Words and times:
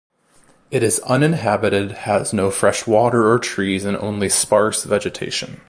It 0.71 0.81
is 0.81 0.97
uninhabited, 1.01 1.91
has 1.91 2.33
no 2.33 2.49
fresh 2.49 2.87
water 2.87 3.29
or 3.29 3.37
trees 3.37 3.85
and 3.85 3.95
only 3.95 4.29
sparse 4.29 4.83
vegetation. 4.83 5.59